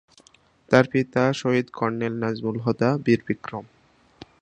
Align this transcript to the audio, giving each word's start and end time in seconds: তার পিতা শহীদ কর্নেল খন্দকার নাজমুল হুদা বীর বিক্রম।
তার 0.71 0.85
পিতা 0.91 1.23
শহীদ 1.33 1.67
কর্নেল 1.69 2.13
খন্দকার 2.13 2.21
নাজমুল 2.23 2.57
হুদা 2.65 2.89
বীর 3.05 3.21
বিক্রম। 3.27 3.65